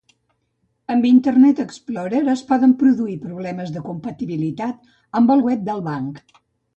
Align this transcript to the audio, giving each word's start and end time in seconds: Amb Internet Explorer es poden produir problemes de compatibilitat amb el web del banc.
Amb 0.93 1.03
Internet 1.09 1.59
Explorer 1.63 2.21
es 2.33 2.41
poden 2.51 2.73
produir 2.79 3.17
problemes 3.25 3.69
de 3.75 3.83
compatibilitat 3.91 4.89
amb 5.21 5.35
el 5.37 5.45
web 5.49 5.63
del 5.69 5.85
banc. 5.89 6.23